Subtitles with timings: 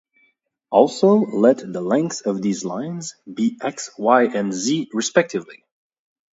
[0.71, 5.63] Also, let the lengths of these lines be x, y, and z, respectively.